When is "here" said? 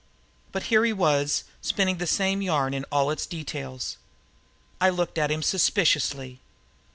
0.73-0.83